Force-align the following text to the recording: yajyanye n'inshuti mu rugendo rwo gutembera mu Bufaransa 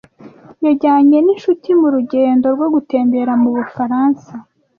yajyanye 0.65 1.17
n'inshuti 1.25 1.69
mu 1.79 1.87
rugendo 1.95 2.45
rwo 2.55 2.67
gutembera 2.75 3.31
mu 3.41 3.49
Bufaransa 3.55 4.31